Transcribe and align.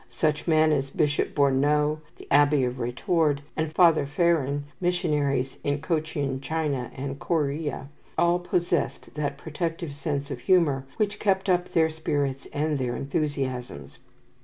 Such 0.09 0.47
men 0.47 0.71
as 0.71 0.89
Bishop 0.89 1.35
Berneux, 1.35 1.99
the 2.17 2.27
Abbe 2.31 2.67
Retord, 2.69 3.41
and 3.55 3.71
Father 3.71 4.07
Feron, 4.07 4.63
missionaries 4.79 5.59
in 5.63 5.79
Cochin 5.79 6.41
China 6.41 6.89
and 6.95 7.19
Corea, 7.19 7.87
all 8.17 8.39
possessed 8.39 9.13
that 9.13 9.37
protective 9.37 9.95
sense 9.95 10.31
of 10.31 10.39
humour 10.39 10.85
which 10.97 11.19
kept 11.19 11.47
up 11.49 11.69
their 11.73 11.91
spirits 11.91 12.47
and 12.51 12.79
their 12.79 12.95
enthusiasms. 12.95 13.99